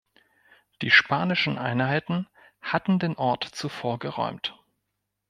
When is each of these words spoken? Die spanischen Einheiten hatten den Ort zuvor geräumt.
Die 0.81 0.89
spanischen 0.89 1.59
Einheiten 1.59 2.25
hatten 2.59 2.97
den 2.97 3.15
Ort 3.17 3.43
zuvor 3.43 3.99
geräumt. 3.99 4.57